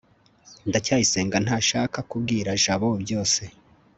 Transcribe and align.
ndacyayisenga 0.69 1.37
ntashaka 1.45 1.99
kubwira 2.09 2.49
jabo 2.63 2.89
byose 3.03 3.41